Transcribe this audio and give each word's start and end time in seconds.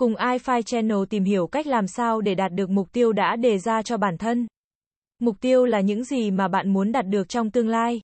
Cùng 0.00 0.14
iFi 0.14 0.62
Channel 0.62 0.98
tìm 1.10 1.24
hiểu 1.24 1.46
cách 1.46 1.66
làm 1.66 1.86
sao 1.86 2.20
để 2.20 2.34
đạt 2.34 2.52
được 2.52 2.70
mục 2.70 2.92
tiêu 2.92 3.12
đã 3.12 3.36
đề 3.36 3.58
ra 3.58 3.82
cho 3.82 3.96
bản 3.96 4.18
thân. 4.18 4.46
Mục 5.18 5.36
tiêu 5.40 5.64
là 5.64 5.80
những 5.80 6.04
gì 6.04 6.30
mà 6.30 6.48
bạn 6.48 6.72
muốn 6.72 6.92
đạt 6.92 7.06
được 7.06 7.28
trong 7.28 7.50
tương 7.50 7.68
lai. 7.68 8.00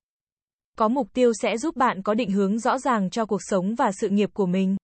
Có 0.78 0.88
mục 0.88 1.08
tiêu 1.12 1.32
sẽ 1.42 1.58
giúp 1.58 1.76
bạn 1.76 2.02
có 2.02 2.14
định 2.14 2.30
hướng 2.30 2.58
rõ 2.58 2.78
ràng 2.78 3.10
cho 3.10 3.26
cuộc 3.26 3.40
sống 3.40 3.74
và 3.74 3.90
sự 4.00 4.08
nghiệp 4.08 4.30
của 4.34 4.46
mình. 4.46 4.76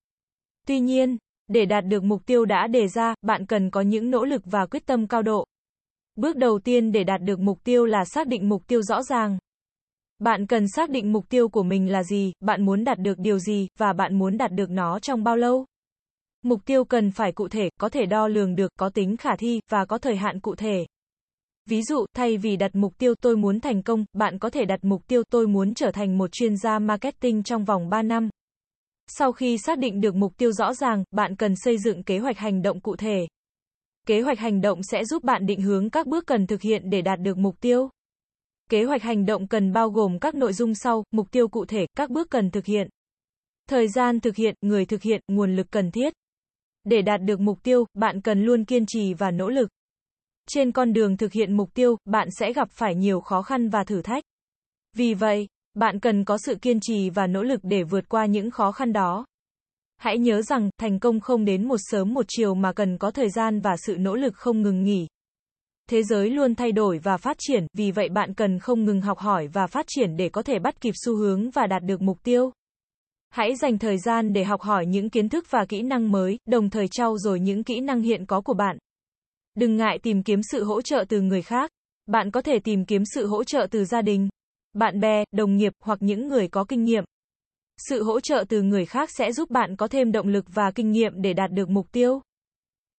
Tuy 0.66 0.80
nhiên, 0.80 1.16
để 1.48 1.64
đạt 1.64 1.84
được 1.86 2.04
mục 2.04 2.26
tiêu 2.26 2.44
đã 2.44 2.66
đề 2.66 2.88
ra, 2.88 3.14
bạn 3.22 3.46
cần 3.46 3.70
có 3.70 3.80
những 3.80 4.10
nỗ 4.10 4.24
lực 4.24 4.42
và 4.44 4.66
quyết 4.66 4.86
tâm 4.86 5.06
cao 5.06 5.22
độ. 5.22 5.44
Bước 6.16 6.36
đầu 6.36 6.58
tiên 6.58 6.92
để 6.92 7.04
đạt 7.04 7.22
được 7.22 7.40
mục 7.40 7.58
tiêu 7.64 7.86
là 7.86 8.04
xác 8.04 8.26
định 8.26 8.48
mục 8.48 8.62
tiêu 8.66 8.82
rõ 8.82 9.02
ràng. 9.02 9.38
Bạn 10.18 10.46
cần 10.46 10.68
xác 10.68 10.90
định 10.90 11.12
mục 11.12 11.28
tiêu 11.28 11.48
của 11.48 11.62
mình 11.62 11.92
là 11.92 12.02
gì, 12.02 12.32
bạn 12.40 12.64
muốn 12.64 12.84
đạt 12.84 12.98
được 12.98 13.18
điều 13.18 13.38
gì, 13.38 13.68
và 13.78 13.92
bạn 13.92 14.18
muốn 14.18 14.38
đạt 14.38 14.52
được 14.52 14.70
nó 14.70 14.98
trong 14.98 15.24
bao 15.24 15.36
lâu. 15.36 15.64
Mục 16.42 16.60
tiêu 16.64 16.84
cần 16.84 17.10
phải 17.10 17.32
cụ 17.32 17.48
thể, 17.48 17.70
có 17.80 17.88
thể 17.88 18.06
đo 18.06 18.28
lường 18.28 18.54
được, 18.54 18.72
có 18.78 18.88
tính 18.88 19.16
khả 19.16 19.36
thi, 19.36 19.60
và 19.70 19.84
có 19.84 19.98
thời 19.98 20.16
hạn 20.16 20.40
cụ 20.40 20.54
thể. 20.54 20.86
Ví 21.68 21.82
dụ, 21.82 22.06
thay 22.16 22.36
vì 22.36 22.56
đặt 22.56 22.70
mục 22.74 22.98
tiêu 22.98 23.14
tôi 23.20 23.36
muốn 23.36 23.60
thành 23.60 23.82
công, 23.82 24.04
bạn 24.12 24.38
có 24.38 24.50
thể 24.50 24.64
đặt 24.64 24.80
mục 24.82 25.06
tiêu 25.06 25.22
tôi 25.30 25.46
muốn 25.46 25.74
trở 25.74 25.90
thành 25.90 26.18
một 26.18 26.32
chuyên 26.32 26.56
gia 26.56 26.78
marketing 26.78 27.42
trong 27.42 27.64
vòng 27.64 27.88
3 27.88 28.02
năm. 28.02 28.28
Sau 29.06 29.32
khi 29.32 29.58
xác 29.58 29.78
định 29.78 30.00
được 30.00 30.14
mục 30.14 30.32
tiêu 30.36 30.52
rõ 30.52 30.74
ràng, 30.74 31.04
bạn 31.10 31.36
cần 31.36 31.54
xây 31.56 31.78
dựng 31.78 32.02
kế 32.02 32.18
hoạch 32.18 32.38
hành 32.38 32.62
động 32.62 32.80
cụ 32.80 32.96
thể. 32.96 33.26
Kế 34.06 34.20
hoạch 34.20 34.38
hành 34.38 34.60
động 34.60 34.82
sẽ 34.82 35.04
giúp 35.04 35.24
bạn 35.24 35.46
định 35.46 35.60
hướng 35.60 35.90
các 35.90 36.06
bước 36.06 36.26
cần 36.26 36.46
thực 36.46 36.62
hiện 36.62 36.90
để 36.90 37.02
đạt 37.02 37.20
được 37.20 37.38
mục 37.38 37.60
tiêu. 37.60 37.88
Kế 38.70 38.84
hoạch 38.84 39.02
hành 39.02 39.26
động 39.26 39.48
cần 39.48 39.72
bao 39.72 39.90
gồm 39.90 40.18
các 40.18 40.34
nội 40.34 40.52
dung 40.52 40.74
sau, 40.74 41.04
mục 41.10 41.30
tiêu 41.30 41.48
cụ 41.48 41.64
thể, 41.64 41.86
các 41.96 42.10
bước 42.10 42.30
cần 42.30 42.50
thực 42.50 42.64
hiện. 42.64 42.88
Thời 43.68 43.88
gian 43.88 44.20
thực 44.20 44.36
hiện, 44.36 44.54
người 44.60 44.84
thực 44.84 45.02
hiện, 45.02 45.20
nguồn 45.28 45.56
lực 45.56 45.66
cần 45.70 45.90
thiết. 45.90 46.12
Để 46.84 47.02
đạt 47.02 47.22
được 47.22 47.40
mục 47.40 47.62
tiêu, 47.62 47.86
bạn 47.94 48.20
cần 48.20 48.42
luôn 48.42 48.64
kiên 48.64 48.86
trì 48.86 49.14
và 49.14 49.30
nỗ 49.30 49.48
lực. 49.48 49.68
Trên 50.48 50.72
con 50.72 50.92
đường 50.92 51.16
thực 51.16 51.32
hiện 51.32 51.56
mục 51.56 51.74
tiêu, 51.74 51.96
bạn 52.04 52.28
sẽ 52.38 52.52
gặp 52.52 52.68
phải 52.70 52.94
nhiều 52.94 53.20
khó 53.20 53.42
khăn 53.42 53.68
và 53.68 53.84
thử 53.84 54.02
thách. 54.02 54.24
Vì 54.96 55.14
vậy, 55.14 55.48
bạn 55.74 56.00
cần 56.00 56.24
có 56.24 56.38
sự 56.38 56.54
kiên 56.54 56.80
trì 56.80 57.10
và 57.10 57.26
nỗ 57.26 57.42
lực 57.42 57.60
để 57.62 57.82
vượt 57.82 58.08
qua 58.08 58.26
những 58.26 58.50
khó 58.50 58.72
khăn 58.72 58.92
đó. 58.92 59.26
Hãy 59.96 60.18
nhớ 60.18 60.42
rằng, 60.42 60.70
thành 60.78 60.98
công 60.98 61.20
không 61.20 61.44
đến 61.44 61.68
một 61.68 61.76
sớm 61.78 62.14
một 62.14 62.24
chiều 62.28 62.54
mà 62.54 62.72
cần 62.72 62.98
có 62.98 63.10
thời 63.10 63.30
gian 63.30 63.60
và 63.60 63.76
sự 63.76 63.96
nỗ 63.98 64.14
lực 64.14 64.34
không 64.34 64.62
ngừng 64.62 64.82
nghỉ. 64.82 65.06
Thế 65.90 66.02
giới 66.02 66.30
luôn 66.30 66.54
thay 66.54 66.72
đổi 66.72 66.98
và 66.98 67.16
phát 67.16 67.36
triển, 67.40 67.66
vì 67.74 67.90
vậy 67.90 68.08
bạn 68.08 68.34
cần 68.34 68.58
không 68.58 68.84
ngừng 68.84 69.00
học 69.00 69.18
hỏi 69.18 69.48
và 69.48 69.66
phát 69.66 69.86
triển 69.88 70.16
để 70.16 70.28
có 70.28 70.42
thể 70.42 70.58
bắt 70.58 70.80
kịp 70.80 70.94
xu 71.04 71.16
hướng 71.16 71.50
và 71.50 71.66
đạt 71.66 71.82
được 71.82 72.02
mục 72.02 72.18
tiêu. 72.22 72.52
Hãy 73.32 73.56
dành 73.56 73.78
thời 73.78 73.98
gian 73.98 74.32
để 74.32 74.44
học 74.44 74.60
hỏi 74.60 74.86
những 74.86 75.10
kiến 75.10 75.28
thức 75.28 75.46
và 75.50 75.64
kỹ 75.68 75.82
năng 75.82 76.12
mới, 76.12 76.38
đồng 76.46 76.70
thời 76.70 76.88
trau 76.88 77.18
dồi 77.18 77.40
những 77.40 77.64
kỹ 77.64 77.80
năng 77.80 78.00
hiện 78.00 78.26
có 78.26 78.40
của 78.40 78.54
bạn. 78.54 78.78
Đừng 79.54 79.76
ngại 79.76 79.98
tìm 80.02 80.22
kiếm 80.22 80.40
sự 80.42 80.64
hỗ 80.64 80.82
trợ 80.82 81.04
từ 81.08 81.20
người 81.20 81.42
khác. 81.42 81.70
Bạn 82.06 82.30
có 82.30 82.42
thể 82.42 82.58
tìm 82.58 82.84
kiếm 82.84 83.02
sự 83.14 83.26
hỗ 83.26 83.44
trợ 83.44 83.66
từ 83.70 83.84
gia 83.84 84.02
đình, 84.02 84.28
bạn 84.72 85.00
bè, 85.00 85.24
đồng 85.32 85.56
nghiệp 85.56 85.72
hoặc 85.80 85.98
những 86.02 86.28
người 86.28 86.48
có 86.48 86.64
kinh 86.64 86.84
nghiệm. 86.84 87.04
Sự 87.88 88.02
hỗ 88.02 88.20
trợ 88.20 88.44
từ 88.48 88.62
người 88.62 88.86
khác 88.86 89.10
sẽ 89.10 89.32
giúp 89.32 89.50
bạn 89.50 89.76
có 89.76 89.88
thêm 89.88 90.12
động 90.12 90.28
lực 90.28 90.44
và 90.54 90.70
kinh 90.70 90.90
nghiệm 90.90 91.22
để 91.22 91.32
đạt 91.32 91.50
được 91.52 91.68
mục 91.68 91.92
tiêu. 91.92 92.20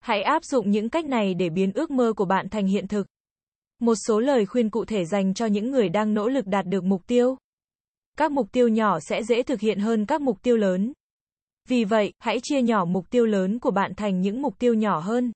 Hãy 0.00 0.22
áp 0.22 0.44
dụng 0.44 0.70
những 0.70 0.89
cách 0.89 1.05
này 1.05 1.34
để 1.34 1.50
biến 1.50 1.72
ước 1.72 1.91
mơ 1.91 2.12
của 2.17 2.24
bạn 2.24 2.48
thành 2.48 2.67
hiện 2.67 2.89
thực. 2.89 3.06
Một 3.80 3.94
số 4.06 4.20
lời 4.20 4.46
khuyên 4.46 4.70
cụ 4.70 4.84
thể 4.84 5.05
dành 5.05 5.34
cho 5.34 5.46
những 5.46 5.70
người 5.70 5.89
đang 5.89 6.14
nỗ 6.14 6.28
lực 6.28 6.46
đạt 6.46 6.67
được 6.67 6.84
mục 6.84 7.06
tiêu. 7.06 7.36
Các 8.18 8.32
mục 8.32 8.52
tiêu 8.52 8.68
nhỏ 8.68 9.00
sẽ 9.00 9.22
dễ 9.22 9.42
thực 9.42 9.60
hiện 9.60 9.78
hơn 9.78 10.06
các 10.06 10.20
mục 10.20 10.42
tiêu 10.42 10.56
lớn. 10.56 10.92
Vì 11.68 11.84
vậy, 11.84 12.12
hãy 12.18 12.38
chia 12.42 12.62
nhỏ 12.62 12.84
mục 12.84 13.10
tiêu 13.10 13.27
lớn 13.27 13.58
của 13.58 13.70
bạn 13.70 13.92
thành 13.96 14.20
những 14.20 14.42
mục 14.42 14.58
tiêu 14.58 14.74
nhỏ 14.74 15.00
hơn. 15.00 15.32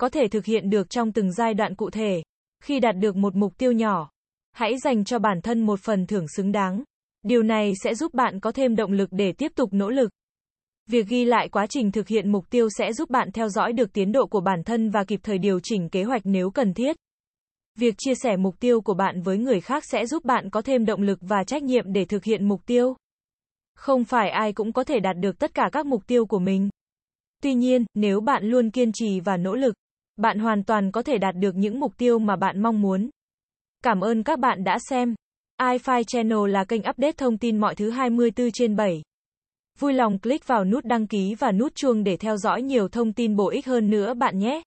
Có 0.00 0.08
thể 0.08 0.28
thực 0.28 0.44
hiện 0.44 0.70
được 0.70 0.90
trong 0.90 1.12
từng 1.12 1.32
giai 1.32 1.54
đoạn 1.54 1.74
cụ 1.74 1.90
thể. 1.90 2.22
Khi 2.62 2.80
đạt 2.80 2.96
được 2.96 3.16
một 3.16 3.36
mục 3.36 3.52
tiêu 3.58 3.72
nhỏ, 3.72 4.10
hãy 4.52 4.78
dành 4.78 5.04
cho 5.04 5.18
bản 5.18 5.40
thân 5.40 5.66
một 5.66 5.80
phần 5.80 6.06
thưởng 6.06 6.26
xứng 6.36 6.52
đáng. 6.52 6.82
Điều 7.22 7.42
này 7.42 7.72
sẽ 7.84 7.94
giúp 7.94 8.14
bạn 8.14 8.40
có 8.40 8.52
thêm 8.52 8.76
động 8.76 8.92
lực 8.92 9.08
để 9.12 9.32
tiếp 9.32 9.52
tục 9.54 9.68
nỗ 9.72 9.90
lực. 9.90 10.10
Việc 10.86 11.06
ghi 11.08 11.24
lại 11.24 11.48
quá 11.48 11.66
trình 11.66 11.92
thực 11.92 12.08
hiện 12.08 12.32
mục 12.32 12.50
tiêu 12.50 12.68
sẽ 12.78 12.92
giúp 12.92 13.10
bạn 13.10 13.30
theo 13.32 13.48
dõi 13.48 13.72
được 13.72 13.92
tiến 13.92 14.12
độ 14.12 14.26
của 14.26 14.40
bản 14.40 14.64
thân 14.64 14.90
và 14.90 15.04
kịp 15.04 15.20
thời 15.22 15.38
điều 15.38 15.60
chỉnh 15.62 15.88
kế 15.88 16.02
hoạch 16.04 16.22
nếu 16.24 16.50
cần 16.50 16.74
thiết. 16.74 16.96
Việc 17.78 17.94
chia 17.98 18.14
sẻ 18.14 18.36
mục 18.36 18.60
tiêu 18.60 18.80
của 18.80 18.94
bạn 18.94 19.22
với 19.22 19.38
người 19.38 19.60
khác 19.60 19.84
sẽ 19.84 20.06
giúp 20.06 20.24
bạn 20.24 20.50
có 20.50 20.62
thêm 20.62 20.86
động 20.86 21.02
lực 21.02 21.18
và 21.22 21.44
trách 21.44 21.62
nhiệm 21.62 21.92
để 21.92 22.04
thực 22.04 22.24
hiện 22.24 22.48
mục 22.48 22.66
tiêu. 22.66 22.94
Không 23.74 24.04
phải 24.04 24.30
ai 24.30 24.52
cũng 24.52 24.72
có 24.72 24.84
thể 24.84 25.00
đạt 25.00 25.16
được 25.16 25.38
tất 25.38 25.54
cả 25.54 25.68
các 25.72 25.86
mục 25.86 26.06
tiêu 26.06 26.26
của 26.26 26.38
mình. 26.38 26.68
Tuy 27.42 27.54
nhiên, 27.54 27.84
nếu 27.94 28.20
bạn 28.20 28.44
luôn 28.44 28.70
kiên 28.70 28.92
trì 28.92 29.20
và 29.20 29.36
nỗ 29.36 29.54
lực, 29.54 29.74
bạn 30.16 30.38
hoàn 30.38 30.64
toàn 30.64 30.92
có 30.92 31.02
thể 31.02 31.18
đạt 31.18 31.34
được 31.36 31.54
những 31.56 31.80
mục 31.80 31.96
tiêu 31.96 32.18
mà 32.18 32.36
bạn 32.36 32.62
mong 32.62 32.80
muốn. 32.80 33.10
Cảm 33.84 34.00
ơn 34.00 34.22
các 34.22 34.38
bạn 34.38 34.64
đã 34.64 34.78
xem. 34.78 35.14
iFi 35.60 36.02
Channel 36.02 36.48
là 36.48 36.64
kênh 36.64 36.80
update 36.80 37.12
thông 37.12 37.38
tin 37.38 37.58
mọi 37.58 37.74
thứ 37.74 37.90
24 37.90 38.50
trên 38.52 38.76
7. 38.76 39.02
Vui 39.78 39.92
lòng 39.92 40.18
click 40.18 40.46
vào 40.46 40.64
nút 40.64 40.84
đăng 40.84 41.06
ký 41.06 41.34
và 41.38 41.52
nút 41.52 41.74
chuông 41.74 42.04
để 42.04 42.16
theo 42.16 42.36
dõi 42.36 42.62
nhiều 42.62 42.88
thông 42.88 43.12
tin 43.12 43.36
bổ 43.36 43.48
ích 43.48 43.66
hơn 43.66 43.90
nữa 43.90 44.14
bạn 44.14 44.38
nhé. 44.38 44.62